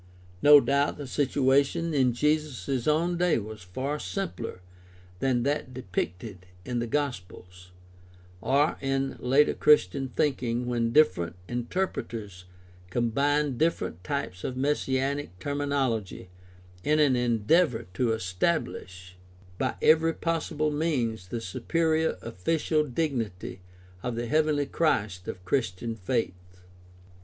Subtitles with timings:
[0.41, 4.59] No doubt the situation in Jesus' own day was far simpler
[5.19, 7.69] than that depicted in the Gospels,
[8.41, 12.45] or in later Christian think ing when different interpreters
[12.89, 16.29] combined different types of messianic terminology
[16.83, 19.11] in an endeavor to estabhsh
[19.59, 23.61] by every possible means the superior official dignity
[24.01, 26.61] of the heavenly Christ of Christian faith.